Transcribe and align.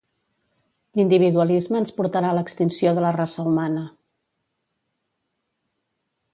L'individualisme 0.99 1.77
ens 1.81 1.93
portarà 1.99 2.31
a 2.33 2.37
l'extinció 2.39 2.95
de 3.01 3.05
la 3.05 3.13
raça 3.19 3.47
humana 3.51 3.87